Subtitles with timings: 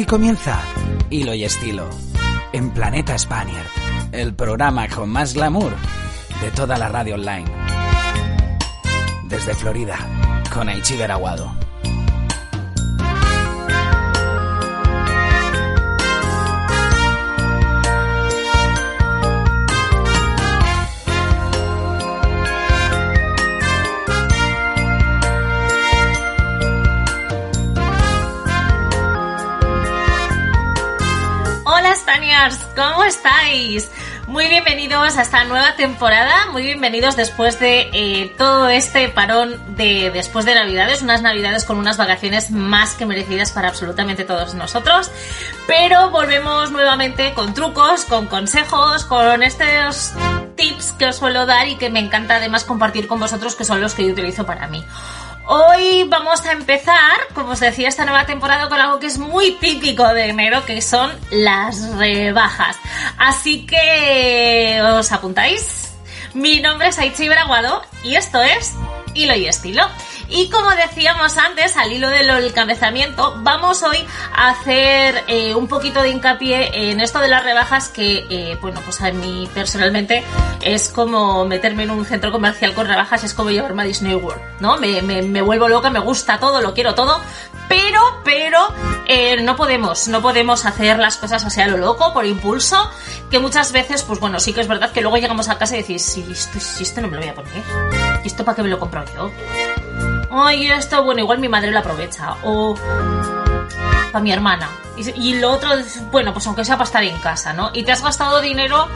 [0.00, 0.58] Aquí comienza
[1.10, 1.86] Hilo y Estilo,
[2.54, 3.66] en Planeta Spaniard,
[4.12, 5.74] el programa con más glamour
[6.40, 7.44] de toda la radio online.
[9.24, 9.98] Desde Florida,
[10.50, 11.59] con Aichiber Aguado.
[32.74, 33.90] ¿Cómo estáis?
[34.26, 40.10] Muy bienvenidos a esta nueva temporada, muy bienvenidos después de eh, todo este parón de
[40.10, 45.10] después de Navidades, unas Navidades con unas vacaciones más que merecidas para absolutamente todos nosotros,
[45.66, 50.12] pero volvemos nuevamente con trucos, con consejos, con estos
[50.56, 53.82] tips que os suelo dar y que me encanta además compartir con vosotros que son
[53.82, 54.82] los que yo utilizo para mí.
[55.46, 59.52] Hoy vamos a empezar, como os decía, esta nueva temporada con algo que es muy
[59.52, 62.76] típico de enero, que son las rebajas.
[63.18, 65.92] Así que, ¿os apuntáis?
[66.34, 68.74] Mi nombre es Aichi Braguado y esto es
[69.14, 69.82] Hilo y Estilo.
[70.30, 73.98] Y como decíamos antes, al hilo del encabezamiento, vamos hoy
[74.32, 78.80] a hacer eh, un poquito de hincapié en esto de las rebajas que, eh, bueno,
[78.84, 80.22] pues a mí personalmente
[80.62, 84.40] es como meterme en un centro comercial con rebajas, es como llevarme a Disney World,
[84.60, 84.76] ¿no?
[84.76, 87.20] Me, vuelvo loca, me gusta todo, lo quiero todo,
[87.68, 88.72] pero, pero,
[89.06, 92.88] eh, no podemos, no podemos hacer las cosas así a lo loco, por impulso,
[93.32, 95.80] que muchas veces, pues bueno, sí que es verdad que luego llegamos a casa y
[95.80, 97.64] decís, si esto, esto no me lo voy a poner,
[98.22, 99.30] ¿y esto para qué me lo compro yo?
[100.30, 102.36] Ay, esto, bueno, igual mi madre lo aprovecha.
[102.44, 102.76] O
[104.10, 104.68] para mi hermana.
[104.96, 105.70] Y, lo otro,
[106.10, 107.70] bueno, pues aunque sea para estar en casa, ¿no?
[107.72, 108.86] Y te has gastado dinero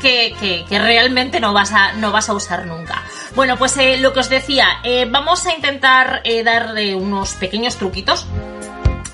[0.00, 3.02] que, que, que realmente no vas, a, no vas a usar nunca.
[3.36, 7.76] Bueno, pues eh, lo que os decía, eh, vamos a intentar eh, darle unos pequeños
[7.76, 8.26] truquitos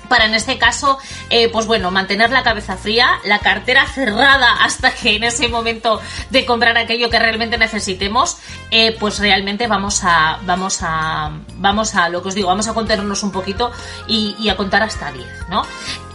[0.09, 0.97] para en este caso,
[1.29, 6.01] eh, pues bueno, mantener la cabeza fría, la cartera cerrada hasta que en ese momento
[6.29, 8.37] de comprar aquello que realmente necesitemos,
[8.71, 12.73] eh, pues realmente vamos a, vamos a, vamos a, lo que os digo, vamos a
[12.73, 13.71] contenernos un poquito
[14.07, 15.61] y, a contar hasta 10, ¿no?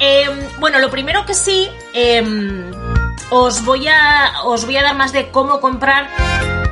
[0.00, 0.26] Eh,
[0.58, 1.70] bueno, lo primero que sí,
[3.30, 6.10] os voy a, os voy a dar más de cómo comprar,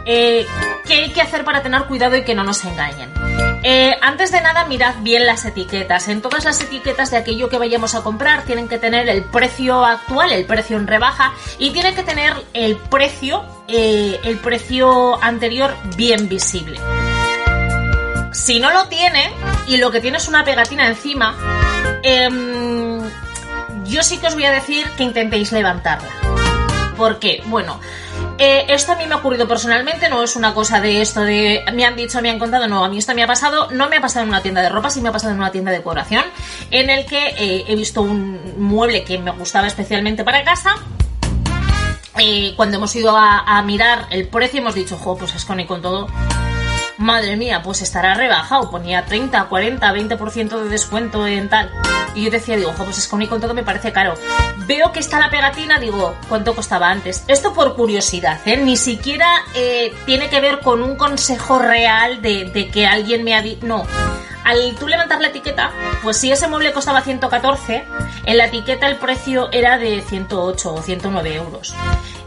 [0.04, 0.46] qué
[0.88, 3.11] hay que hacer para tener cuidado y que no nos engañen.
[3.62, 6.08] Eh, antes de nada, mirad bien las etiquetas.
[6.08, 9.84] En todas las etiquetas de aquello que vayamos a comprar tienen que tener el precio
[9.84, 15.76] actual, el precio en rebaja, y tiene que tener el precio, eh, el precio anterior
[15.96, 16.80] bien visible.
[18.32, 19.32] Si no lo tiene
[19.68, 21.36] y lo que tiene es una pegatina encima,
[22.02, 22.28] eh,
[23.84, 26.08] yo sí que os voy a decir que intentéis levantarla.
[26.96, 27.42] ¿Por qué?
[27.46, 27.80] Bueno,
[28.42, 31.64] eh, esto a mí me ha ocurrido personalmente, no es una cosa de esto de
[31.72, 33.96] me han dicho, me han contado, no, a mí esto me ha pasado, no me
[33.96, 35.78] ha pasado en una tienda de ropa, sí me ha pasado en una tienda de
[35.78, 36.24] decoración,
[36.70, 40.74] en el que eh, he visto un mueble que me gustaba especialmente para casa.
[42.18, 45.66] Eh, cuando hemos ido a, mirar el precio hemos dicho, jo, pues es con y
[45.66, 46.08] con todo,
[46.98, 51.70] madre mía, pues estará rebajado, ponía 30, 40, 20% de descuento en tal.
[52.14, 54.14] Y yo decía, digo, ojo, pues es y con todo me parece caro.
[54.66, 57.24] Veo que está la pegatina, digo, ¿cuánto costaba antes?
[57.28, 58.56] Esto por curiosidad, ¿eh?
[58.56, 63.34] Ni siquiera eh, tiene que ver con un consejo real de, de que alguien me
[63.34, 63.66] ha dicho.
[63.66, 63.86] No.
[64.44, 65.70] Al tú levantar la etiqueta,
[66.02, 67.84] pues si ese mueble costaba 114,
[68.26, 71.74] en la etiqueta el precio era de 108 o 109 euros.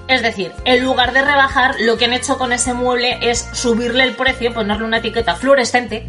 [0.08, 4.04] Es decir, en lugar de rebajar, lo que han hecho con ese mueble es subirle
[4.04, 6.08] el precio, ponerle una etiqueta fluorescente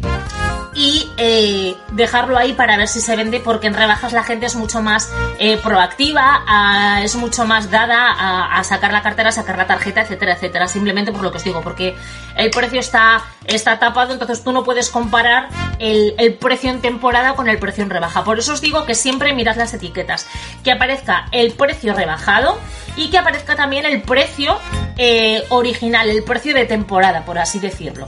[0.77, 4.55] y eh, dejarlo ahí para ver si se vende porque en rebajas la gente es
[4.55, 8.11] mucho más eh, proactiva, es mucho más dada
[8.55, 10.67] a, sacar la cartera, sacar la tarjeta, etcétera, etcétera.
[10.67, 11.95] Simplemente por lo que os digo, porque
[12.35, 15.49] el precio está, está tapado, entonces tú no puedes comparar
[15.79, 18.23] el, el, precio en temporada con el precio en rebaja.
[18.23, 20.27] Por eso os digo que siempre mirad las etiquetas,
[20.63, 22.59] que aparezca el precio rebajado
[22.95, 24.59] y que aparezca también el precio
[24.95, 28.07] eh, original, el precio de temporada, por así decirlo.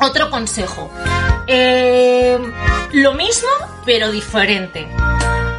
[0.00, 0.90] Otro consejo.
[1.46, 2.38] Eh,
[2.92, 3.48] lo mismo,
[3.84, 4.88] pero diferente.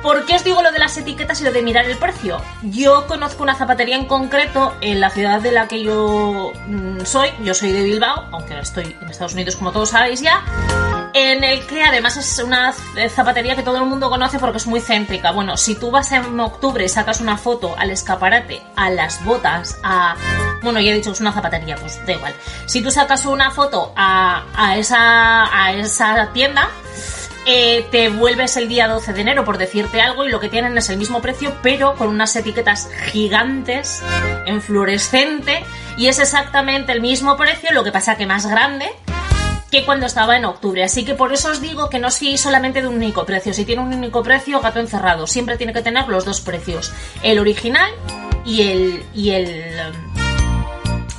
[0.03, 2.41] ¿Por qué os digo lo de las etiquetas y lo de mirar el precio?
[2.61, 7.29] Yo conozco una zapatería en concreto en la ciudad de la que yo mm, soy,
[7.43, 10.43] yo soy de Bilbao, aunque estoy en Estados Unidos como todos sabéis ya,
[11.17, 12.73] en el que además es una
[13.09, 15.31] zapatería que todo el mundo conoce porque es muy céntrica.
[15.31, 19.79] Bueno, si tú vas en octubre y sacas una foto al escaparate, a las botas,
[19.83, 20.15] a...
[20.61, 22.33] Bueno, ya he dicho que es una zapatería, pues da igual.
[22.65, 26.69] Si tú sacas una foto a, a esa, a esa tienda,
[27.45, 30.77] eh, te vuelves el día 12 de enero, por decirte algo, y lo que tienen
[30.77, 34.03] es el mismo precio, pero con unas etiquetas gigantes,
[34.45, 35.63] en fluorescente,
[35.95, 38.91] y es exactamente el mismo precio, lo que pasa que más grande
[39.71, 40.83] que cuando estaba en octubre.
[40.83, 43.53] Así que por eso os digo que no os fiéis solamente de un único precio.
[43.53, 45.27] Si tiene un único precio, gato encerrado.
[45.27, 46.91] Siempre tiene que tener los dos precios.
[47.23, 47.91] El original
[48.45, 49.05] y el.
[49.13, 49.73] y el.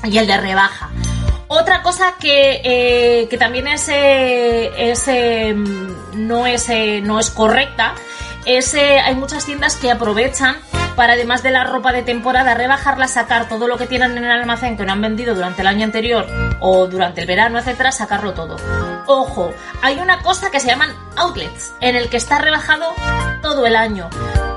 [0.04, 0.90] y el de rebaja.
[1.50, 5.54] Otra cosa que, eh, que también es, eh, eh,
[6.14, 6.68] no, es,
[7.02, 7.94] no es correcta
[8.44, 10.56] es hay muchas tiendas que aprovechan
[10.98, 14.32] para además de la ropa de temporada rebajarla, sacar todo lo que tienen en el
[14.32, 16.26] almacén que no han vendido durante el año anterior
[16.58, 18.56] o durante el verano, etcétera, sacarlo todo.
[19.06, 22.94] Ojo, hay una cosa que se llaman outlets, en el que está rebajado
[23.42, 24.10] todo el año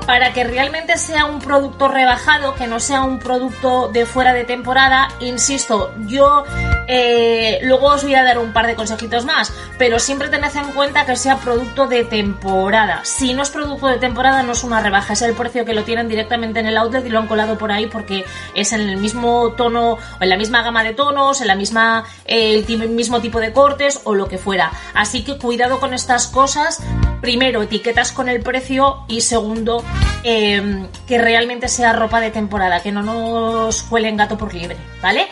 [0.06, 4.44] para que realmente sea un producto rebajado, que no sea un producto de fuera de
[4.44, 6.44] temporada, insisto, yo
[6.88, 10.72] eh, luego os voy a dar un par de consejitos más, pero siempre tened en
[10.72, 13.00] cuenta que sea producto de temporada.
[13.04, 15.84] Si no es producto de temporada, no es una rebaja, es el precio que lo
[15.84, 18.24] tienen directamente en el outlet y lo han colado por ahí porque
[18.54, 22.64] es en el mismo tono, en la misma gama de tonos, en la misma, eh,
[22.68, 24.72] el mismo tipo de cortes o lo que fuera.
[24.94, 26.80] Así que cuidado con estas cosas.
[27.20, 29.84] Primero, etiquetas con el precio y segundo,
[30.24, 35.26] Em, que realmente sea ropa de temporada, que no nos huelen gato por libre, ¿vale?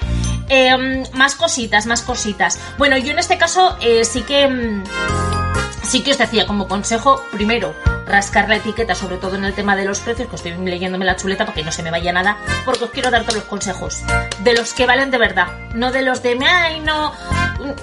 [0.48, 2.58] Em, más cositas, más cositas.
[2.76, 4.42] Bueno, yo en este caso eh, sí que...
[4.42, 4.82] Em,
[5.84, 7.74] sí que os decía como consejo, primero,
[8.06, 11.16] rascar la etiqueta, sobre todo en el tema de los precios, que estoy leyéndome la
[11.16, 14.02] chuleta para que no se me vaya nada, porque os quiero dar todos los consejos.
[14.40, 17.12] De los que valen de verdad, no de los de, ay, no,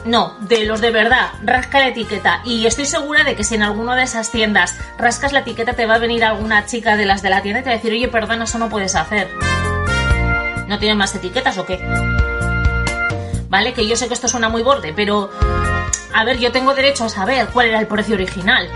[0.06, 2.42] no, de los de verdad, rasca la etiqueta.
[2.44, 5.86] Y estoy segura de que si en alguna de esas tiendas rascas la etiqueta, te
[5.86, 7.92] va a venir alguna chica de las de la tienda y te va a decir,
[7.92, 9.30] oye, perdona, eso no puedes hacer.
[10.68, 11.80] ¿No tienen más etiquetas o qué?
[13.50, 13.74] ¿Vale?
[13.74, 15.30] Que yo sé que esto suena muy borde, pero...
[16.14, 18.70] A ver, yo tengo derecho a saber cuál era el precio original.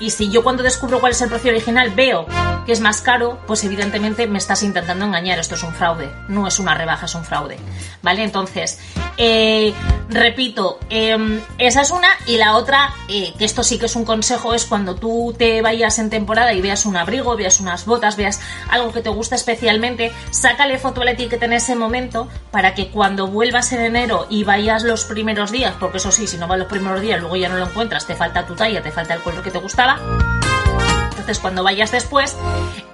[0.00, 2.26] Y si yo cuando descubro cuál es el precio original veo
[2.64, 5.38] que es más caro, pues evidentemente me estás intentando engañar.
[5.38, 7.58] Esto es un fraude, no es una rebaja, es un fraude.
[8.02, 8.24] ¿Vale?
[8.24, 8.78] Entonces,
[9.18, 9.74] eh,
[10.08, 12.08] repito, em, esa es una.
[12.26, 15.60] Y la otra, eh, que esto sí que es un consejo, es cuando tú te
[15.60, 19.34] vayas en temporada y veas un abrigo, veas unas botas, veas algo que te gusta
[19.34, 24.26] especialmente, sácale foto a la etiqueta en ese momento para que cuando vuelvas en enero
[24.30, 27.36] y vayas los primeros días, porque eso sí, si no vas los primeros días, luego
[27.36, 29.89] ya no lo encuentras, te falta tu talla, te falta el color que te gustaba
[29.98, 32.36] entonces, cuando vayas después,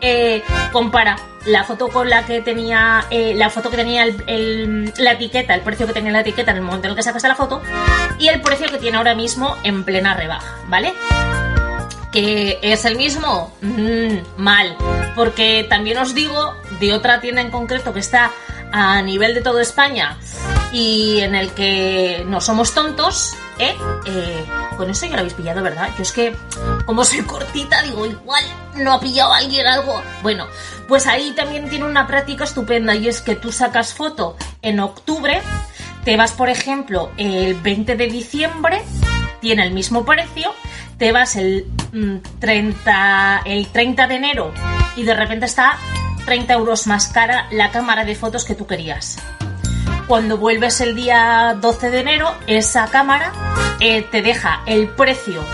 [0.00, 5.54] eh, compara la foto con la que tenía eh, la foto que tenía la etiqueta,
[5.54, 7.62] el precio que tenía la etiqueta en el momento en el que sacaste la foto
[8.18, 10.92] y el precio que tiene ahora mismo en plena rebaja, ¿vale?
[12.10, 14.74] que es el mismo, mm, mal,
[15.14, 18.30] porque también os digo de otra tienda en concreto que está
[18.72, 20.16] a nivel de toda España
[20.72, 23.74] y en el que no somos tontos, ¿eh?
[24.06, 24.44] ¿eh?
[24.76, 25.90] con eso ya lo habéis pillado, ¿verdad?
[25.96, 26.34] Yo es que,
[26.84, 28.44] como soy cortita, digo, igual
[28.76, 30.02] no ha pillado alguien algo.
[30.22, 30.46] Bueno,
[30.88, 35.40] pues ahí también tiene una práctica estupenda y es que tú sacas foto en octubre,
[36.04, 38.82] te vas, por ejemplo, el 20 de diciembre,
[39.40, 40.52] tiene el mismo precio,
[40.98, 41.66] te vas el
[42.38, 44.52] 30, mm, el 30 de enero
[44.96, 45.78] y de repente está
[46.24, 49.18] 30 euros más cara la cámara de fotos que tú querías.
[50.06, 53.32] Cuando vuelves el día 12 de enero, esa cámara
[53.80, 55.44] eh, te deja el precio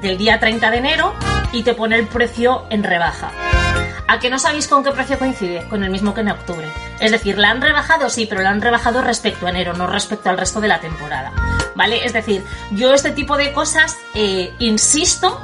[0.00, 1.14] del día 30 de enero
[1.52, 3.30] y te pone el precio en rebaja.
[4.08, 5.68] ¿A que no sabéis con qué precio coincide?
[5.68, 6.68] Con el mismo que en octubre.
[6.98, 10.28] Es decir, la han rebajado, sí, pero la han rebajado respecto a enero, no respecto
[10.30, 11.32] al resto de la temporada.
[11.76, 12.04] ¿Vale?
[12.04, 15.40] Es decir, yo este tipo de cosas, eh, insisto,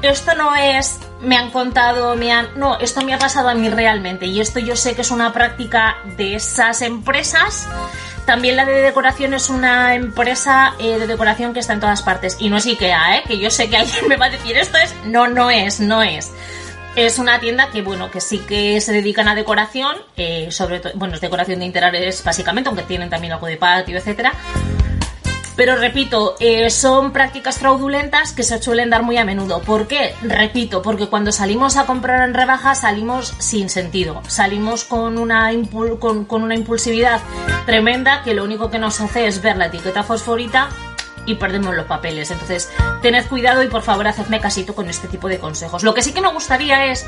[0.00, 2.48] esto no es me han contado, me han...
[2.56, 5.32] No, esto me ha pasado a mí realmente y esto yo sé que es una
[5.32, 7.68] práctica de esas empresas.
[8.26, 12.36] También la de decoración es una empresa eh, de decoración que está en todas partes
[12.38, 13.22] y no es IKEA, ¿eh?
[13.26, 14.94] que yo sé que alguien me va a decir esto es...
[15.04, 16.30] No, no es, no es.
[16.96, 20.92] Es una tienda que, bueno, que sí que se dedican a decoración, eh, sobre todo,
[20.96, 24.32] bueno, es decoración de interiores básicamente, aunque tienen también algo de patio, etcétera
[25.60, 29.60] pero repito, eh, son prácticas fraudulentas que se suelen dar muy a menudo.
[29.60, 30.14] ¿Por qué?
[30.22, 34.22] Repito, porque cuando salimos a comprar en rebaja salimos sin sentido.
[34.26, 35.50] Salimos con una,
[35.98, 37.20] con, una impulsividad
[37.66, 40.70] tremenda que lo único que nos hace es ver la etiqueta fosforita
[41.26, 42.30] y perdemos los papeles.
[42.30, 45.82] Entonces, tened cuidado y por favor hacedme casito con este tipo de consejos.
[45.82, 47.04] Lo que sí que me gustaría es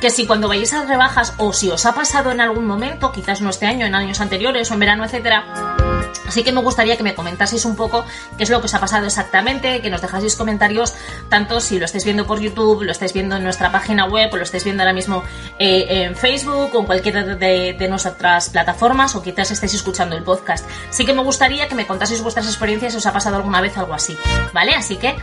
[0.00, 3.40] que si cuando vayáis a rebajas o si os ha pasado en algún momento, quizás
[3.40, 5.87] no este año, en años anteriores o en verano, etcétera,
[6.28, 8.04] Así que me gustaría que me comentaseis un poco
[8.36, 10.94] qué es lo que os ha pasado exactamente, que nos dejaseis comentarios,
[11.30, 14.36] tanto si lo estáis viendo por YouTube, lo estáis viendo en nuestra página web o
[14.36, 15.24] lo estáis viendo ahora mismo
[15.58, 20.68] eh, en Facebook o en cualquiera de, nuestras plataformas o quizás estáis escuchando el podcast.
[20.90, 23.76] Sí que me gustaría que me contaseis vuestras experiencias si os ha pasado alguna vez
[23.78, 24.16] algo así,
[24.52, 24.74] ¿vale?
[24.74, 25.16] Así que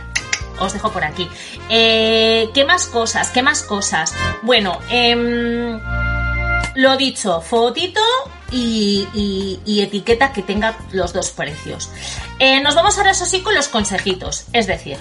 [0.58, 1.28] os dejo por aquí.
[1.68, 3.30] Eh, ¿Qué más cosas?
[3.30, 4.12] ¿Qué más cosas?
[4.42, 5.78] Bueno, eh,
[6.74, 8.00] lo dicho, fotito
[8.50, 11.90] y, etiqueta que tenga los dos precios.
[12.38, 14.46] Eh, nos vamos ahora, eso sí, con los consejitos.
[14.52, 14.98] Es decir,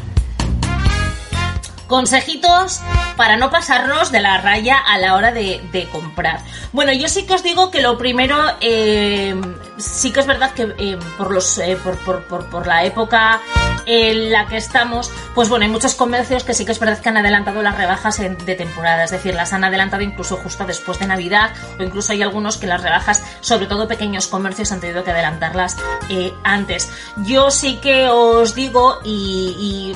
[1.88, 2.82] consejitos
[3.16, 6.40] para no pasarnos de la raya a la hora de, comprar.
[6.74, 9.36] Bueno, yo sí que os digo que lo primero, eh,
[9.78, 13.42] sí que es verdad que eh, por, los, por, por, por, la época
[13.86, 17.10] en la que estamos, pues bueno, hay muchos comercios que sí que es verdad que
[17.10, 21.08] han adelantado las rebajas de temporada, es decir, las han adelantado incluso justo después de
[21.08, 25.12] Navidad o incluso hay algunos que las rebajas, sobre todo pequeños comercios, han tenido que
[25.12, 25.78] adelantarlas
[26.10, 26.92] eh, antes.
[27.18, 29.96] Yo sí que os digo, y,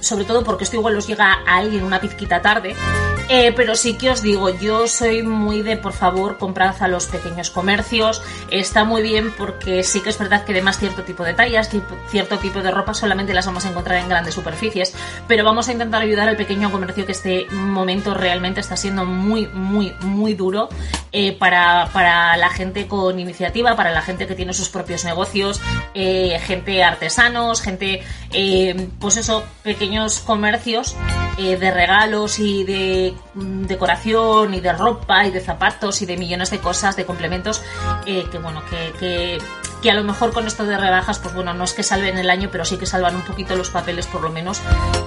[0.00, 2.76] sobre todo porque esto igual os llega a alguien una pizquita tarde,
[3.28, 7.06] eh, pero sí que os digo, yo soy muy de, por favor, comprad a los
[7.06, 8.22] pequeños comercios.
[8.50, 11.70] Está muy bien porque sí que es verdad que además cierto tipo de tallas,
[12.08, 14.94] cierto tipo de ropa solamente las vamos a encontrar en grandes superficies,
[15.28, 19.46] pero vamos a intentar ayudar al pequeño comercio que este momento realmente está siendo muy,
[19.48, 20.68] muy, muy duro
[21.12, 25.60] eh, para, para, la gente con iniciativa, para la gente que tiene sus propios negocios,
[25.94, 28.02] eh, gente artesanos, gente,
[28.98, 30.96] pues eso, pequeños comercios
[31.36, 36.50] de regalos y de Mm, decoración y de ropa y de zapatos y de millones
[36.50, 37.62] de cosas, de complementos,
[38.06, 39.38] eh, que bueno, que,
[39.82, 42.28] que, a lo mejor con esto de rebajas, pues bueno, no es que salven el
[42.28, 44.60] año, pero sí que salvan un poquito los papeles por lo menos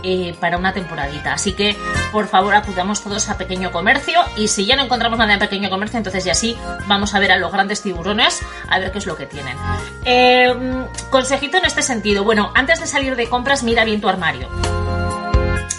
[0.03, 1.33] eh, para una temporadita.
[1.33, 1.75] Así que,
[2.13, 5.69] por favor, acudamos todos a pequeño comercio y si ya no encontramos nada en pequeño
[5.69, 6.55] comercio, entonces ya sí,
[6.87, 9.57] vamos a ver a los grandes tiburones a ver qué es lo que tienen.
[10.05, 14.47] Eh, consejito en este sentido, bueno, antes de salir de compras, mira bien tu armario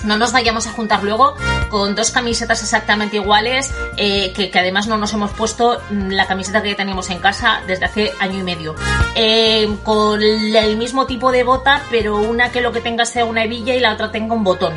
[0.04, 1.35] no nos vayamos a juntar luego
[1.68, 6.62] con dos camisetas exactamente iguales, eh, que, además no nos hemos puesto mm, la camiseta
[6.62, 8.75] que teníamos en casa desde hace año y medio.
[9.14, 13.44] Eh, con el mismo tipo de bota, pero una que lo que tenga sea una
[13.44, 14.75] hebilla y la otra tenga un botón.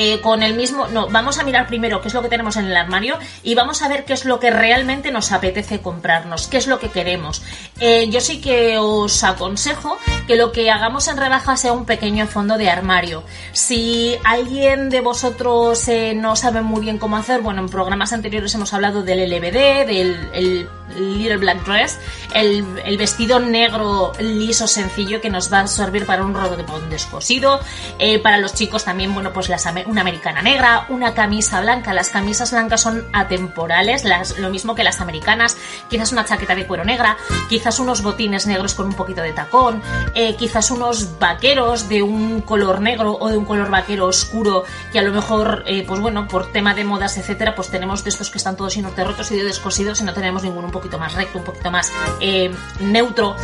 [0.00, 0.86] Eh, con el mismo.
[0.86, 3.82] No, vamos a mirar primero qué es lo que tenemos en el armario y vamos
[3.82, 7.42] a ver qué es lo que realmente nos apetece comprarnos, qué es lo que queremos.
[7.80, 12.28] Eh, yo sí que os aconsejo que lo que hagamos en rebaja sea un pequeño
[12.28, 13.24] fondo de armario.
[13.50, 18.54] Si alguien de vosotros eh, no sabe muy bien cómo hacer, bueno, en programas anteriores
[18.54, 21.98] hemos hablado del LBD, del Little Black Dress,
[22.34, 22.64] el,
[22.96, 27.60] vestido negro liso sencillo que nos va a servir para un rodón descosido.
[27.98, 31.92] Eh, para los chicos también, bueno, pues las, una americana negra, una camisa blanca.
[31.94, 35.56] Las camisas blancas son atemporales, las, lo mismo que las americanas.
[35.88, 37.16] Quizás una chaqueta de cuero negra,
[37.48, 39.82] quizás unos botines negros con un poquito de tacón,
[40.14, 44.98] eh, quizás unos vaqueros de un color negro o de un color vaquero oscuro que
[44.98, 48.30] a lo mejor, eh, pues bueno, por tema de modas, etcétera, pues tenemos de estos
[48.30, 51.38] que están todos rotos y de descosidos y no tenemos ningún un poquito más recto,
[51.38, 51.90] un poquito más
[52.20, 53.34] eh, neutro.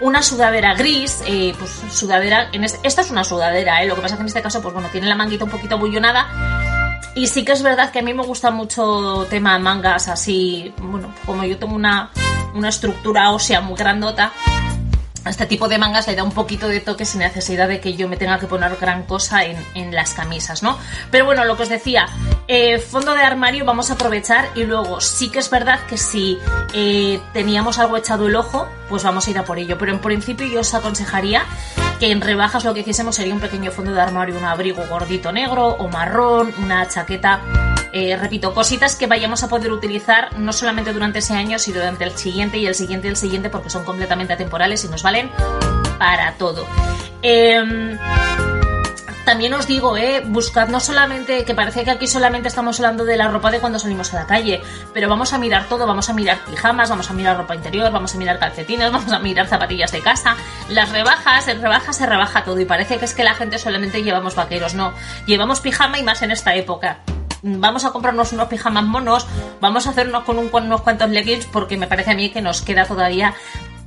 [0.00, 1.22] Una sudadera gris,
[1.58, 2.48] pues sudadera,
[2.82, 5.14] esta es una sudadera, lo que pasa que en este caso, pues bueno, tiene la
[5.14, 6.26] manguita un poquito bullonada.
[7.14, 11.12] Y sí que es verdad que a mí me gusta mucho tema mangas así, bueno,
[11.26, 12.10] como yo tengo una,
[12.54, 14.32] una estructura ósea muy grandota,
[15.26, 18.08] este tipo de mangas le da un poquito de toque sin necesidad de que yo
[18.08, 20.78] me tenga que poner gran cosa en, las camisas, ¿no?
[21.10, 22.06] Pero bueno, lo que os decía,
[22.48, 26.38] eh, fondo de armario vamos a aprovechar y luego sí que es verdad que si
[26.72, 29.76] eh, teníamos algo echado el ojo, pues vamos a ir a por ello.
[29.78, 31.44] Pero en principio yo os aconsejaría
[32.00, 35.30] que en rebajas lo que hiciésemos sería un pequeño fondo de armario, un abrigo gordito
[35.30, 37.40] negro o marrón, una chaqueta
[37.92, 42.04] eh, repito, cositas que vayamos a poder utilizar no solamente durante ese año, sino durante
[42.04, 45.28] el siguiente y el siguiente y el siguiente, porque son completamente atemporales y nos valen
[45.98, 46.66] para todo.
[47.20, 47.98] Em,
[49.30, 53.16] también os digo, eh, buscad no solamente, que parece que aquí solamente estamos hablando de
[53.16, 54.60] la ropa de cuando salimos a la calle,
[54.92, 58.12] pero vamos a mirar todo, vamos a mirar pijamas, vamos a mirar ropa interior, vamos
[58.12, 60.34] a mirar calcetines, vamos a mirar zapatillas de casa,
[60.68, 64.02] las rebajas, en rebajas se rebaja todo y parece que es que la gente solamente
[64.02, 64.94] llevamos vaqueros, no,
[65.26, 66.98] llevamos pijama y más en esta época.
[67.42, 69.28] Vamos a comprarnos unos pijamas monos,
[69.60, 72.84] vamos a hacernos con unos cuantos leggings porque me parece a mí que nos queda
[72.84, 73.32] todavía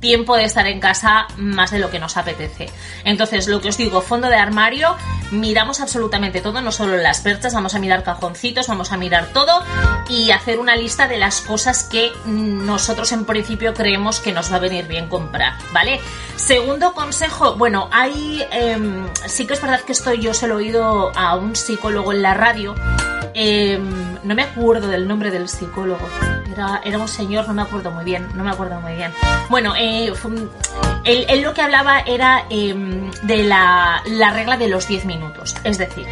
[0.04, 2.68] tiempo de estar en casa más de lo que nos apetece.
[3.04, 4.94] Entonces, lo que os digo, fondo de armario,
[5.30, 9.64] miramos absolutamente todo, no solo las perchas, vamos a mirar cajoncitos, vamos a mirar todo
[10.10, 14.56] y hacer una lista de las cosas que nosotros en principio creemos que nos va
[14.56, 15.98] a venir bien comprar, ¿vale?
[16.36, 20.64] Segundo consejo, bueno, hay, em, sí que es verdad que esto yo se lo he
[20.64, 22.74] oído a un psicólogo en la radio,
[23.34, 26.08] em, no me acuerdo del nombre del psicólogo,
[26.52, 29.12] era, era un señor, no me acuerdo muy bien, no me acuerdo muy bien.
[29.48, 30.12] Bueno, eh,
[31.04, 35.78] él, lo que hablaba era em, de la, la regla de los 10 minutos, es
[35.78, 36.06] decir,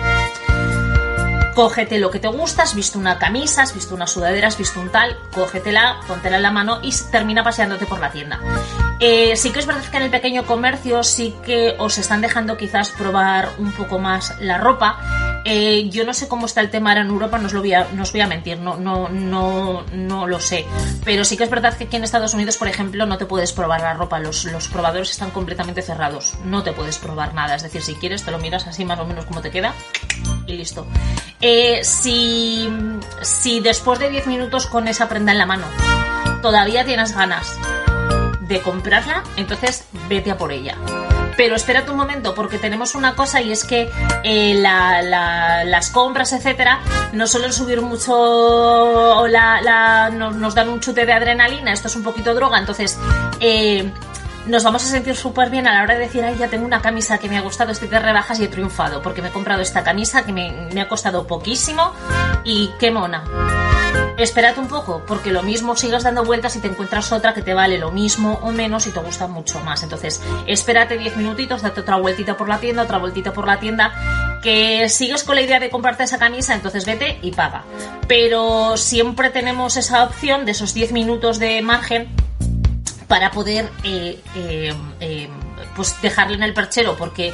[1.55, 4.81] cógete lo que te gusta, has visto una camisa, has visto una sudadera, has visto
[4.81, 8.41] un tal, cógetela, póntela en la mano y termina paseándote por la tienda.
[9.01, 12.57] Eh, sí que es verdad que en el pequeño comercio sí que os están dejando
[12.57, 15.41] quizás probar un poco más la ropa.
[15.45, 18.27] Eh, yo no sé cómo está el tema ahora en Europa, no os, voy a,
[18.29, 20.65] mentir, no, no, no, no lo sé.
[21.05, 23.53] Pero sí que es verdad que aquí en Estados Unidos, por ejemplo, no te puedes
[23.53, 27.57] probar la ropa, los, los probadores están completamente cerrados, no te puedes probar nada.
[27.57, 29.75] Es decir, si quieres te lo miras así más o menos como te queda
[30.53, 30.87] listo.
[31.41, 32.69] Eh, si,
[33.23, 35.65] si después de 10 minutos con esa prenda en la mano
[36.41, 37.57] todavía tienes ganas
[38.41, 40.77] de comprarla, entonces vete a por ella.
[41.37, 43.91] Pero espérate un momento, porque tenemos una cosa y es que
[44.23, 46.81] eh, las compras, etcétera,
[47.13, 52.35] no suelen subir mucho, la, nos, dan un chute de adrenalina, esto es un poquito
[52.35, 52.99] droga, entonces
[53.41, 53.91] eh,
[54.47, 56.83] nos vamos a sentir súper bien a la hora de decir, ay, ya tengo una
[56.83, 59.63] camisa que me ha gustado, estoy de rebajas y he triunfado, porque me he comprado
[59.63, 61.93] esta camisa que me, ha costado poquísimo
[62.45, 63.25] y qué mona
[64.19, 67.55] espérate un poco, porque lo mismo sigas dando vueltas y te encuentras otra que te
[67.55, 69.83] vale lo mismo o menos y te gusta mucho más.
[69.83, 74.39] Entonces, espérate 10 minutitos, date otra vueltita por la tienda, otra vueltita por la tienda,
[74.43, 77.65] que sigues con la idea de comprarte esa camisa, entonces vete y paga.
[78.07, 82.09] Pero siempre tenemos esa opción de esos 10 minutos de margen
[83.12, 85.28] para poder eh, eh, eh,
[85.76, 87.31] pues dejarle en el perchero, porque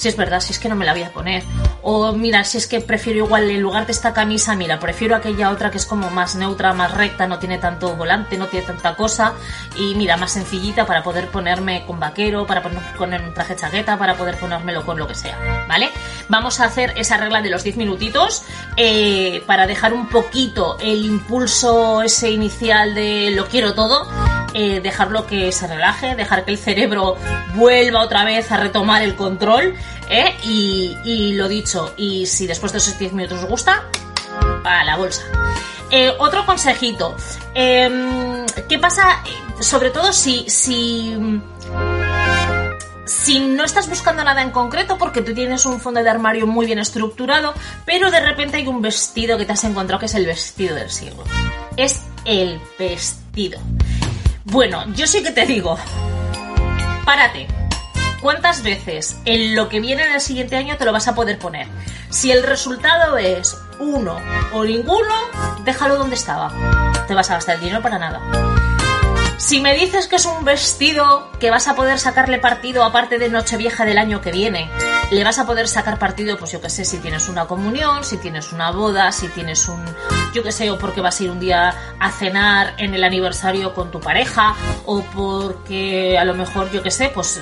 [0.00, 1.42] si es verdad, si es que no me la voy a poner.
[1.82, 5.50] O mira, si es que prefiero igual en lugar de esta camisa, mira, prefiero aquella
[5.50, 8.96] otra que es como más neutra, más recta, no tiene tanto volante, no tiene tanta
[8.96, 9.34] cosa.
[9.76, 12.62] Y mira, más sencillita para poder ponerme con vaquero, para
[12.96, 15.66] poner un traje chaqueta, para poder ponérmelo con lo que sea.
[15.68, 15.90] ¿Vale?
[16.30, 18.44] Vamos a hacer esa regla de los 10 minutitos
[18.78, 24.08] eh, para dejar un poquito el impulso ese inicial de lo quiero todo.
[24.52, 27.16] Eh, dejarlo que se relaje, dejar que el cerebro
[27.54, 29.76] vuelva otra vez a retomar el control
[30.10, 30.36] ¿eh?
[30.44, 33.84] y, lo dicho, y si después de esos 10 minutos os gusta,
[34.64, 35.22] a la bolsa.
[35.90, 37.16] Eh, otro consejito.
[37.54, 39.22] Em, ¿Qué pasa?
[39.60, 41.16] Sobre todo si, si,
[43.04, 46.66] si no estás buscando nada en concreto porque tú tienes un fondo de armario muy
[46.66, 50.26] bien estructurado, pero de repente hay un vestido que te has encontrado que es el
[50.26, 51.24] vestido del siglo.
[51.76, 53.60] Es el vestido.
[54.44, 55.78] Bueno, yo sí que te digo,
[57.04, 57.59] párate
[58.20, 61.38] ¿Cuántas veces en lo que viene en el siguiente año te lo vas a poder
[61.38, 61.68] poner?
[62.10, 64.18] Si el resultado es uno
[64.52, 65.14] o ninguno,
[65.64, 66.52] déjalo donde estaba.
[67.08, 68.20] Te vas a gastar el dinero para nada.
[69.38, 73.30] Si me dices que es un vestido que vas a poder sacarle partido aparte de
[73.30, 74.70] Nochevieja del año que viene,
[75.10, 78.18] le vas a poder sacar partido, pues yo que sé, si tienes una comunión, si
[78.18, 79.82] tienes una boda, si tienes un,
[80.34, 83.72] yo que sé, o porque vas a ir un día a cenar en el aniversario
[83.72, 84.54] con tu pareja,
[84.84, 87.40] o porque a lo mejor, yo que sé, pues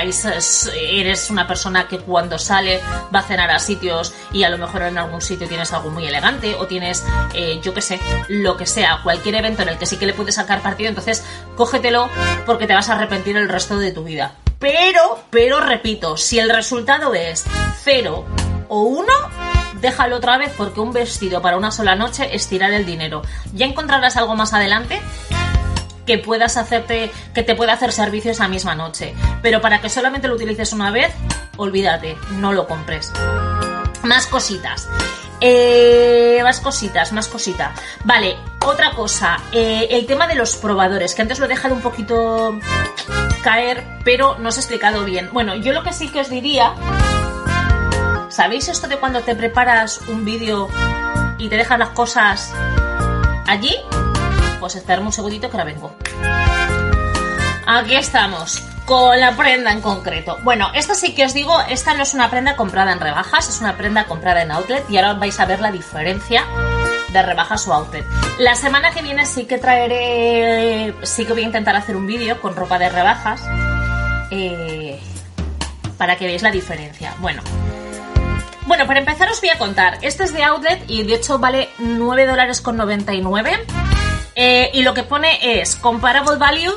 [0.00, 2.80] eres una persona que cuando sale
[3.14, 6.06] va a cenar a sitios y a lo mejor en algún sitio tienes algo muy
[6.06, 9.86] elegante o tienes, eh, yo que sé, lo que sea, cualquier evento en el que
[9.86, 11.24] sí que le puedes sacar partido, entonces
[11.56, 12.08] cógetelo
[12.46, 14.36] porque te vas a arrepentir el resto de tu vida.
[14.58, 17.44] Pero, pero repito, si el resultado es
[17.82, 18.24] cero
[18.68, 19.12] o uno,
[19.80, 23.22] déjalo otra vez porque un vestido para una sola noche es tirar el dinero.
[23.52, 25.02] Ya encontrarás algo más adelante
[26.06, 29.14] que puedas hacerte, que te pueda hacer servicio esa misma noche.
[29.42, 31.12] Pero para que solamente lo utilices una vez,
[31.56, 33.12] olvídate, no lo compres.
[34.02, 34.88] Más cositas.
[35.40, 37.72] Eh, más cositas, más cositas.
[38.04, 41.80] Vale, otra cosa, eh, el tema de los probadores, que antes lo he dejado un
[41.80, 42.58] poquito
[43.42, 45.30] caer, pero no os he explicado bien.
[45.32, 46.74] Bueno, yo lo que sí que os diría,
[48.28, 50.68] ¿sabéis esto de cuando te preparas un vídeo
[51.38, 52.52] y te dejan las cosas
[53.48, 53.74] allí?
[54.62, 55.92] Pues esperadme un segundito que ahora vengo.
[57.66, 60.38] Aquí estamos, con la prenda en concreto.
[60.44, 63.60] Bueno, esta sí que os digo, esta no es una prenda comprada en rebajas, es
[63.60, 66.44] una prenda comprada en outlet y ahora vais a ver la diferencia
[67.08, 68.06] de rebajas o outlet.
[68.38, 72.40] La semana que viene sí que traeré, sí que voy a intentar hacer un vídeo
[72.40, 73.42] con ropa de rebajas
[74.30, 75.00] eh,
[75.98, 77.16] para que veáis la diferencia.
[77.18, 77.42] Bueno,
[78.66, 79.98] bueno, para empezar os voy a contar.
[80.02, 83.66] Este es de outlet y de hecho vale 9 dólares con 99
[84.34, 86.72] Eh, y lo que pone es comparable value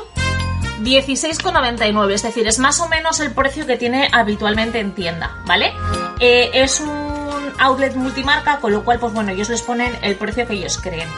[0.82, 5.72] 16,99, es decir, es más o menos el precio que tiene habitualmente en tienda, ¿vale?
[6.20, 10.46] Eh, es un outlet multimarca, con lo cual, pues bueno, ellos les ponen el precio
[10.46, 11.08] que ellos creen.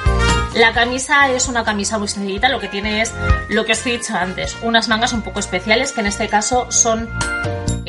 [0.55, 3.13] La camisa es una camisa muy sencillita, lo que tiene es
[3.49, 6.71] lo que os he dicho antes, unas mangas un poco especiales, que en este caso
[6.71, 7.09] son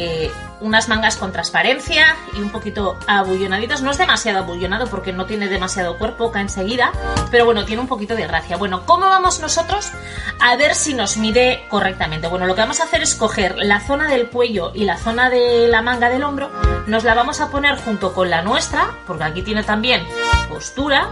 [0.01, 0.31] eh,
[0.61, 3.81] unas mangas con transparencia y un poquito abullonaditas.
[3.81, 6.93] No es demasiado abullonado porque no tiene demasiado cuerpo, cae enseguida,
[7.31, 8.55] pero bueno, tiene un poquito de gracia.
[8.55, 9.91] Bueno, ¿cómo vamos nosotros
[10.39, 12.27] a ver si nos mide correctamente?
[12.27, 15.29] Bueno, lo que vamos a hacer es coger la zona del cuello y la zona
[15.29, 16.49] de la manga del hombro,
[16.87, 20.07] nos la vamos a poner junto con la nuestra, porque aquí tiene también
[20.47, 21.09] postura,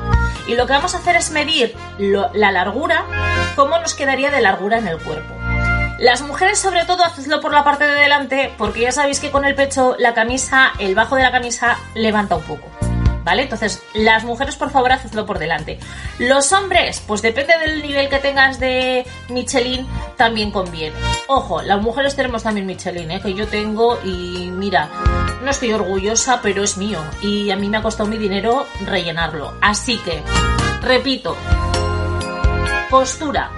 [0.47, 3.05] y lo que vamos a hacer es medir la largura,
[3.55, 5.36] cómo nos quedaría de largura en el cuerpo.
[5.99, 9.45] Las mujeres, sobre todo, hacedlo por la parte de delante, porque ya sabéis que con
[9.45, 12.67] el pecho la camisa, el bajo de la camisa, levanta un poco.
[13.23, 13.41] ¿Vale?
[13.41, 15.79] Entonces, las mujeres, por favor, hacedlo por delante.
[16.17, 20.95] Los hombres, pues depende del nivel que tengas de Michelin, también conviene.
[21.27, 23.19] Ojo, las mujeres tenemos también Michelin, ¿eh?
[23.21, 24.87] que yo tengo y mira,
[25.43, 26.99] no estoy orgullosa, pero es mío.
[27.21, 29.55] Y a mí me ha costado mi dinero rellenarlo.
[29.59, 30.21] Así que,
[30.81, 31.35] repito,
[32.89, 33.51] postura,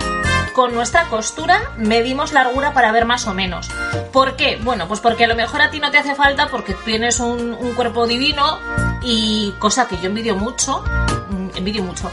[0.59, 3.69] con nuestra costura medimos largura para ver más o menos.
[4.11, 4.59] ¿Por qué?
[4.61, 7.55] Bueno, pues porque a lo mejor a ti no te hace falta porque tienes un,
[7.77, 8.59] cuerpo divino
[9.01, 10.83] y cosa que yo envidio mucho,
[11.29, 12.11] mm, envidio mucho.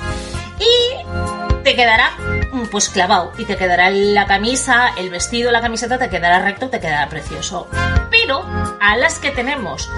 [0.60, 2.12] Y te quedará
[2.52, 6.70] mm, pues clavado y te quedará la camisa, el vestido, la camiseta te quedará recto,
[6.70, 7.66] te quedará precioso.
[8.12, 8.44] Pero
[8.80, 9.90] a las que tenemos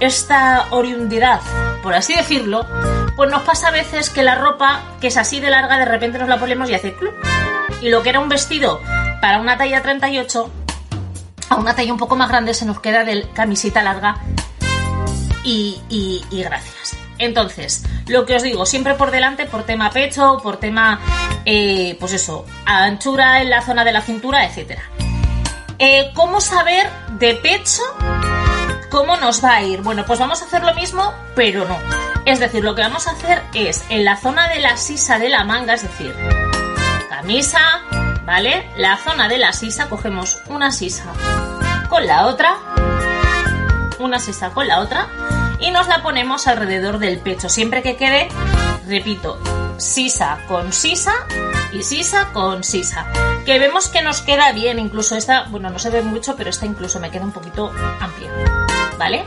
[0.00, 1.40] esta oriundidad,
[1.82, 2.66] por así decirlo,
[3.16, 6.18] pues nos pasa a veces que la ropa que es así de larga de repente
[6.18, 7.14] nos la ponemos y hace club
[7.84, 8.80] y lo que era un vestido
[9.20, 10.50] para una talla 38
[11.50, 14.16] a una talla un poco más grande se nos queda de camiseta larga
[15.44, 16.96] y, gracias.
[17.18, 20.98] Entonces, lo que os digo, siempre por delante, por tema pecho, por tema,
[21.44, 24.78] eh, pues eso, anchura en la zona de la cintura, etc.
[25.78, 27.82] Eh, ¿Cómo saber de pecho
[28.90, 29.82] cómo nos va a ir?
[29.82, 31.78] Bueno, pues vamos a hacer lo mismo, pero no.
[32.24, 35.28] Es decir, lo que vamos a hacer es en la zona de la sisa de
[35.28, 36.14] la manga, es decir,
[37.16, 37.60] camisa,
[38.24, 38.68] ¿vale?
[38.76, 41.04] La zona de la sisa, cogemos una sisa
[41.88, 42.56] con la otra,
[44.00, 45.06] una sisa con la otra
[45.60, 48.28] y nos la ponemos alrededor del pecho, siempre que quede,
[48.88, 49.38] repito,
[49.76, 51.12] sisa con sisa
[51.72, 53.06] y sisa con sisa.
[53.46, 56.66] Que vemos que nos queda bien, incluso esta, bueno, no se ve mucho, pero esta
[56.66, 58.30] incluso me queda un poquito amplia,
[58.98, 59.24] ¿vale?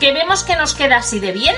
[0.00, 1.56] Que vemos que nos queda así de bien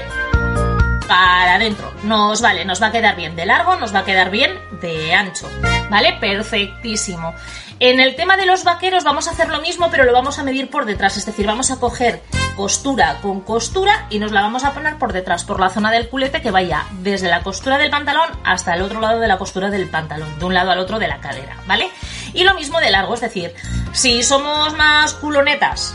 [1.06, 1.92] para adentro.
[2.02, 5.14] Nos vale, nos va a quedar bien de largo, nos va a quedar bien de
[5.14, 5.48] ancho.
[5.90, 6.16] ¿Vale?
[6.20, 7.34] Perfectísimo.
[7.80, 10.42] En el tema de los vaqueros vamos a hacer lo mismo, pero lo vamos a
[10.42, 11.16] medir por detrás.
[11.16, 12.22] Es decir, vamos a coger
[12.56, 16.08] costura con costura y nos la vamos a poner por detrás, por la zona del
[16.08, 19.70] culete que vaya desde la costura del pantalón hasta el otro lado de la costura
[19.70, 21.88] del pantalón, de un lado al otro de la cadera, ¿vale?
[22.34, 23.54] Y lo mismo de largo, es decir,
[23.92, 25.94] si somos más culonetas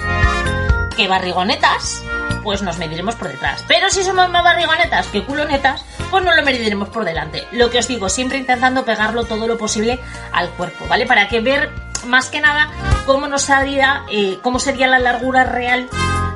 [0.96, 2.04] que barrigonetas,
[2.44, 3.64] pues nos mediremos por detrás.
[3.68, 7.48] Pero si somos más barrigonetas que culonetas, pues no lo mediremos por delante.
[7.52, 10.00] Lo que os digo, siempre intentando pegarlo todo lo posible
[10.32, 11.06] al cuerpo, ¿vale?
[11.06, 11.72] Para que ver
[12.06, 12.70] más que nada
[13.06, 15.90] cómo nos haría, eh, cómo sería la largura real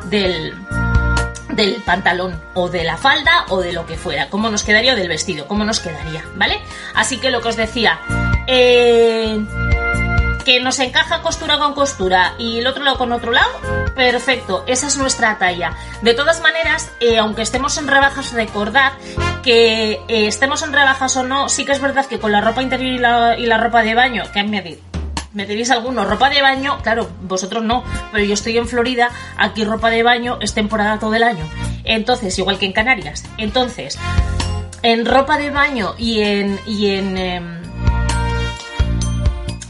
[0.05, 0.55] del,
[1.49, 5.09] del pantalón o de la falda o de lo que fuera, cómo nos quedaría del
[5.09, 6.61] vestido, cómo nos quedaría, ¿vale?
[6.95, 7.99] Así que lo que os decía,
[8.47, 9.43] eh,
[10.47, 13.51] que nos encaja costura con costura y el otro lado con otro lado,
[13.97, 15.75] perfecto, esa es nuestra talla.
[16.03, 18.93] De todas maneras, eh, aunque estemos en rebajas, recordad
[19.43, 22.63] que eh, estemos en rebajas o no, sí que es verdad que con la ropa
[22.63, 24.77] interior y la, ropa de baño, que me
[25.33, 27.83] me tenéis alguno ropa de baño, claro, vosotros no,
[28.13, 31.43] pero yo estoy en Florida, aquí ropa de baño es temporada todo el año.
[31.83, 33.25] Entonces, igual que en Canarias.
[33.38, 33.99] Entonces,
[34.81, 37.66] en ropa de baño y en y en em,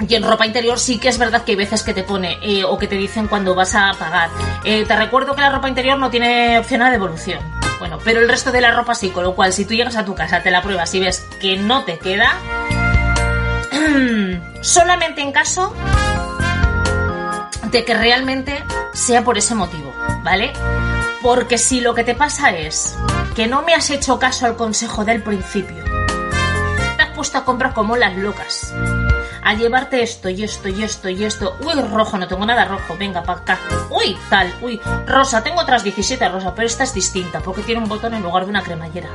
[0.07, 2.63] y en ropa interior sí que es verdad que hay veces que te pone eh,
[2.63, 4.29] o que te dicen cuando vas a pagar.
[4.63, 7.39] Eh, te recuerdo que la ropa interior no tiene opción a devolución.
[7.79, 10.05] Bueno, pero el resto de la ropa sí, con lo cual si tú llegas a
[10.05, 12.35] tu casa, te la pruebas y ves que no te queda,
[14.61, 15.73] solamente en caso
[17.71, 20.53] de que realmente sea por ese motivo, ¿vale?
[21.21, 22.95] Porque si lo que te pasa es
[23.35, 27.73] que no me has hecho caso al consejo del principio, te has puesto a comprar
[27.73, 28.73] como las locas
[29.47, 31.55] a llevarte esto y esto y esto y esto.
[31.61, 33.59] Uy, rojo, no tengo nada rojo, venga, para acá.
[33.89, 37.87] Uy, tal, uy, rosa, tengo otras 17 rosas, pero esta es distinta porque tiene un
[37.87, 39.07] botón en lugar de una cremallera.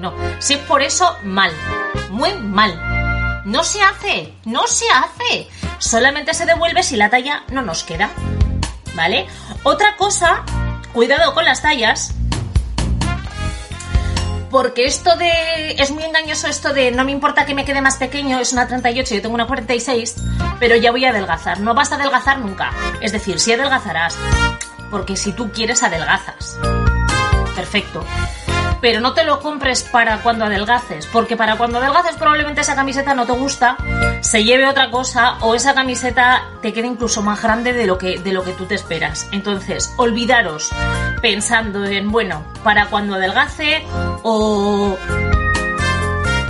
[0.00, 1.52] No, si es por eso, mal,
[2.10, 3.44] muy mal.
[3.44, 5.48] No se hace, no se hace.
[5.78, 8.10] Solamente se devuelve si la talla no nos queda.
[8.96, 9.28] ¿Vale?
[9.62, 10.42] Otra cosa,
[10.92, 12.12] cuidado con las tallas,
[14.56, 15.72] porque esto de.
[15.72, 18.66] Es muy engañoso esto de no me importa que me quede más pequeño, es una
[18.66, 20.14] 38 y yo tengo una 46,
[20.58, 21.60] pero ya voy a adelgazar.
[21.60, 22.72] No vas a adelgazar nunca.
[23.02, 24.16] Es decir, si adelgazarás,
[24.90, 26.58] porque si tú quieres adelgazas.
[27.54, 28.02] Perfecto
[28.80, 33.14] pero no te lo compres para cuando adelgaces, porque para cuando adelgaces probablemente esa camiseta
[33.14, 33.76] no te gusta,
[34.20, 38.18] se lleve otra cosa o esa camiseta te quede incluso más grande de lo que,
[38.18, 39.28] de lo que tú te esperas.
[39.32, 40.70] Entonces, olvidaros
[41.20, 43.84] pensando en, bueno, para cuando adelgace
[44.22, 44.96] o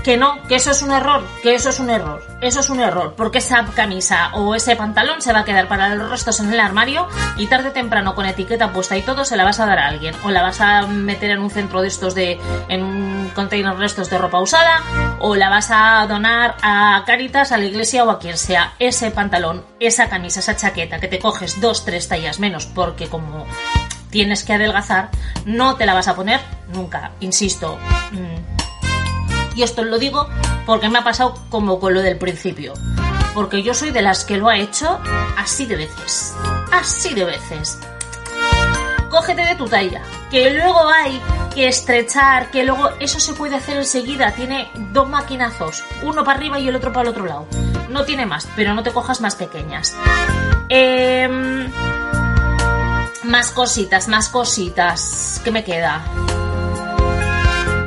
[0.06, 2.78] que no, que eso es un error, que eso es un error, eso es un
[2.78, 6.52] error, porque esa camisa o ese pantalón se va a quedar para los restos en
[6.52, 9.66] el armario y tarde o temprano con etiqueta puesta y todo se la vas a
[9.66, 12.84] dar a alguien o la vas a meter en un centro de estos de, en
[12.84, 14.80] un container restos de ropa usada
[15.18, 18.74] o la vas a donar a Caritas, a la iglesia o a quien sea.
[18.78, 23.44] Ese pantalón, esa camisa, esa chaqueta que te coges dos, tres tallas menos porque como
[24.16, 25.10] tienes que adelgazar,
[25.44, 26.40] no te la vas a poner
[26.72, 27.78] nunca, insisto.
[28.12, 30.26] Mm, y esto lo digo
[30.64, 32.72] porque me ha pasado como con lo del principio.
[33.34, 34.98] Porque yo soy de las que lo ha hecho
[35.36, 36.34] así de veces.
[36.72, 37.78] Así de veces.
[39.10, 40.00] Cógete de tu talla.
[40.30, 41.20] Que luego hay
[41.54, 44.32] que estrechar, que luego eso se puede hacer enseguida.
[44.32, 47.46] Tiene dos maquinazos, uno para arriba y el otro para el otro lado.
[47.90, 49.94] No tiene más, pero no te cojas más pequeñas.
[50.70, 51.65] Em,
[53.26, 55.40] más cositas, más cositas.
[55.44, 56.04] ¿Qué me queda?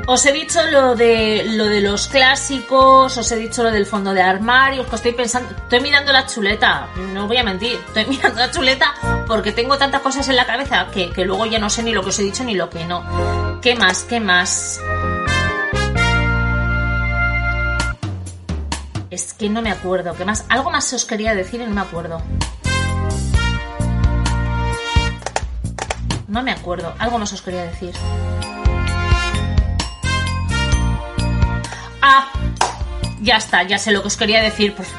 [0.07, 4.11] Os he dicho lo de lo de los clásicos, os he dicho lo del fondo
[4.11, 8.39] de armario, que estoy pensando, estoy mirando la chuleta, no voy a mentir, estoy mirando
[8.39, 8.95] la chuleta
[9.27, 12.01] porque tengo tantas cosas en la cabeza que, que luego ya no sé ni lo
[12.01, 13.59] que os he dicho ni lo que no.
[13.61, 14.03] ¿Qué más?
[14.03, 14.81] ¿Qué más?
[19.11, 20.15] Es que no me acuerdo.
[20.15, 20.45] ¿Qué más?
[20.49, 22.19] Algo más os quería decir y no me acuerdo.
[26.29, 26.93] No me acuerdo.
[26.99, 27.93] Algo más os quería decir.
[32.01, 32.31] Ah,
[33.19, 34.75] ya está, ya sé lo que os quería decir.
[34.75, 34.89] Pues,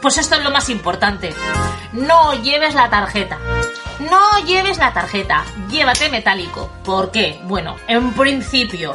[0.00, 1.32] pues esto es lo más importante.
[1.92, 3.38] No lleves la tarjeta.
[4.10, 6.72] No lleves la tarjeta, llévate metálico.
[6.84, 7.40] ¿Por qué?
[7.44, 8.94] Bueno, en principio,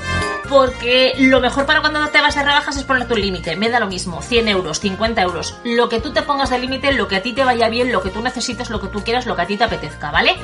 [0.50, 3.56] porque lo mejor para cuando te vas de rebajas es poner tu límite.
[3.56, 5.56] Me da lo mismo, 100 euros, 50 euros.
[5.64, 8.04] Lo que tú te pongas de límite, lo que a ti te vaya bien, lo
[8.04, 10.36] que tú necesites, lo que tú quieras, lo que a ti te apetezca, ¿vale?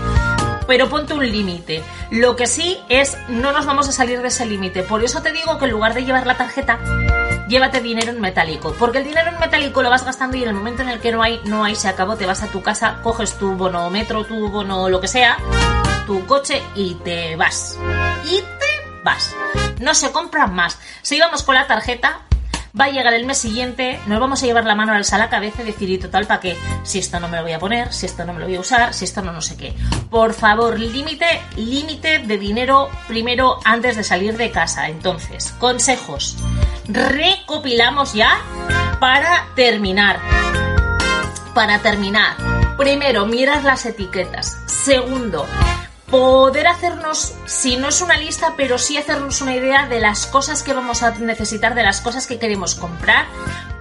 [0.68, 1.84] Pero ponte un límite.
[2.12, 4.84] Lo que sí es, no nos vamos a salir de ese límite.
[4.84, 6.80] Por eso te digo que en lugar de llevar la tarjeta,
[7.48, 8.74] llévate dinero en metálico.
[8.78, 11.12] Porque el dinero en metálico lo vas gastando y en el momento en el que
[11.12, 14.26] no hay, no hay, se acabó, te vas a tu casa, coges tu bono metro,
[14.26, 15.38] tu bono lo que sea,
[16.06, 17.78] tu coche y te vas.
[18.26, 19.36] Y te vas.
[19.80, 20.80] No se compran más.
[21.02, 22.22] Si íbamos con la tarjeta,
[22.80, 25.62] va a llegar el mes siguiente, nos vamos a llevar la mano al a cabeza
[25.62, 26.58] y decir, ¿y total para qué?
[26.84, 28.62] Si esto no me lo voy a poner, si esto no me lo voy a
[28.62, 29.76] usar, si esto no no sé qué.
[30.10, 34.88] Por favor, límite, límite de dinero primero antes de salir de casa.
[34.88, 36.38] Entonces, consejos.
[36.88, 38.42] Recopilamos ya
[39.00, 40.20] para terminar.
[41.54, 42.36] Para terminar.
[42.76, 44.58] Primero, miras las etiquetas.
[44.66, 45.46] Segundo,
[46.14, 50.62] poder hacernos, si no es una lista, pero sí hacernos una idea de las cosas
[50.62, 53.26] que vamos a necesitar, de las cosas que queremos comprar,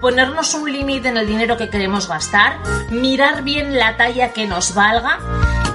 [0.00, 2.56] ponernos un límite en el dinero que queremos gastar,
[2.90, 5.18] mirar bien la talla que nos valga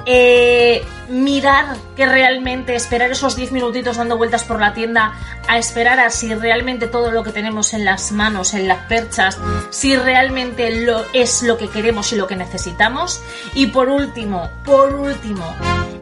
[0.10, 5.14] eh, mirar que realmente esperar esos 10 minutitos dando vueltas por la tienda
[5.50, 9.38] a esperar a si realmente todo lo que tenemos en las manos, en las perchas,
[9.70, 13.22] si realmente lo, es lo que queremos y lo que necesitamos.
[13.54, 15.44] Y por último, por último,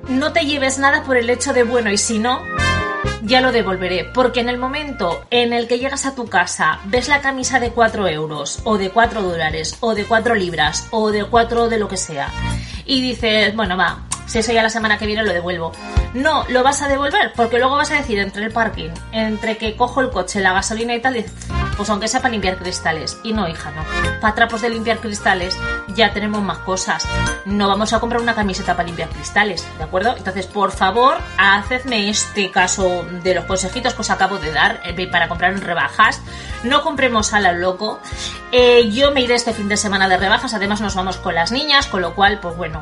[0.07, 2.41] no te lleves nada por el hecho de bueno y si no,
[3.23, 4.05] ya lo devolveré.
[4.05, 7.71] Porque en el momento en el que llegas a tu casa, ves la camisa de
[7.71, 11.87] 4 euros, o de 4 dólares, o de 4 libras, o de 4 de lo
[11.87, 12.29] que sea,
[12.85, 15.71] y dices, bueno, va, si eso ya la semana que viene lo devuelvo.
[16.13, 19.75] No, lo vas a devolver, porque luego vas a decir entre el parking, entre que
[19.75, 21.25] cojo el coche, la gasolina y tal,
[21.75, 23.19] pues aunque sea para limpiar cristales.
[23.23, 23.83] Y no, hija, no.
[24.21, 25.57] Para trapos de limpiar cristales
[25.89, 27.07] ya tenemos más cosas.
[27.45, 30.15] No vamos a comprar una camiseta para limpiar cristales, ¿de acuerdo?
[30.17, 35.07] Entonces, por favor, hacedme este caso de los consejitos que os acabo de dar eh,
[35.07, 36.21] para comprar en rebajas.
[36.63, 37.99] No compremos a la loco.
[38.51, 41.51] Eh, yo me iré este fin de semana de rebajas, además nos vamos con las
[41.51, 42.81] niñas, con lo cual, pues bueno,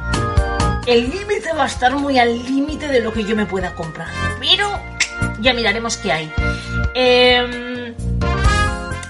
[0.85, 4.09] el límite va a estar muy al límite de lo que yo me pueda comprar.
[4.39, 4.79] Pero
[5.39, 6.33] ya miraremos qué hay.
[6.93, 7.93] Em,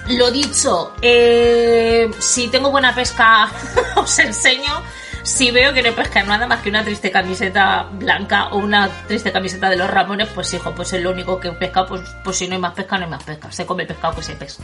[0.08, 3.50] lo dicho, eh, si tengo buena pesca,
[3.96, 4.82] os enseño.
[5.22, 9.32] Si veo que no pesca nada más que una triste camiseta blanca o una triste
[9.32, 12.46] camiseta de los Ramones, pues hijo, pues es lo único que pesca, pues, pues si
[12.46, 13.50] no hay más pesca, no hay más pesca.
[13.50, 14.62] Se come el pescado que se pesque.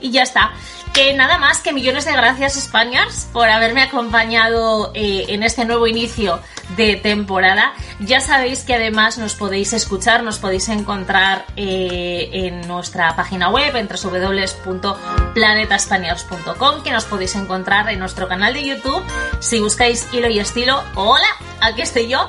[0.00, 0.52] Y ya está.
[0.92, 5.86] Que nada más que millones de gracias, Spaniards, por haberme acompañado eh, en este nuevo
[5.86, 6.40] inicio
[6.76, 7.72] de temporada.
[8.00, 13.76] Ya sabéis que además nos podéis escuchar, nos podéis encontrar eh, en nuestra página web,
[13.76, 19.04] en www.planetaspaniards.com, que nos podéis encontrar en nuestro canal de YouTube.
[19.40, 21.28] Si buscáis hilo y estilo, hola,
[21.60, 22.28] aquí estoy yo.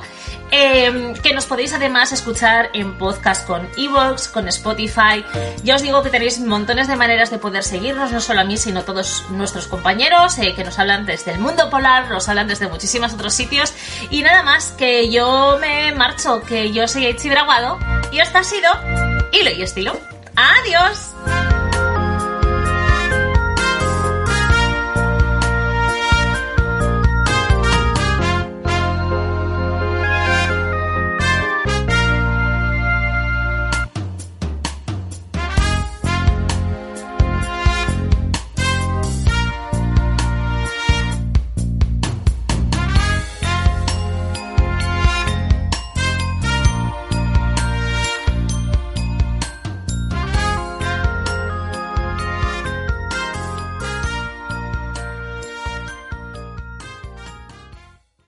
[0.52, 5.24] Em, que nos podéis además escuchar en podcast con Evox, con Spotify.
[5.64, 8.58] Ya os digo que tenéis montones de maneras de poder seguirnos, no solo a mí,
[8.58, 12.50] sino a todos nuestros compañeros eh, que nos hablan desde el mundo polar, nos hablan
[12.50, 13.74] desde muchísimos otros sitios.
[14.10, 17.80] Y nada más, que yo me marcho, que yo soy Eichi Braguado
[18.12, 18.70] y esto ha sido
[19.32, 19.98] Hilo y Estilo.
[20.36, 21.11] ¡Adiós!